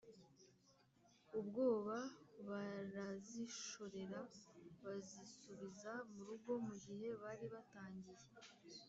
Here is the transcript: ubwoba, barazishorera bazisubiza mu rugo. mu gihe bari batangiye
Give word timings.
ubwoba, 1.39 1.97
barazishorera 2.47 4.19
bazisubiza 4.83 5.91
mu 6.11 6.21
rugo. 6.29 6.51
mu 6.67 6.73
gihe 6.85 7.07
bari 7.23 7.45
batangiye 7.53 8.25